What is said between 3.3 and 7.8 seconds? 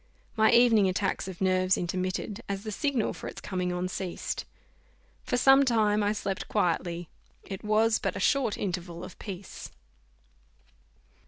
coming on, ceased. For some time I slept quietly: it